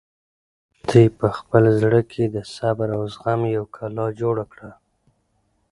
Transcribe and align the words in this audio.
لښتې 0.71 1.03
په 1.19 1.27
خپل 1.37 1.63
زړه 1.81 2.01
کې 2.11 2.23
د 2.35 2.37
صبر 2.55 2.87
او 2.97 3.01
زغم 3.13 3.41
یوه 3.55 3.67
کلا 3.75 4.05
جوړه 4.21 4.45
کړه. 4.51 4.71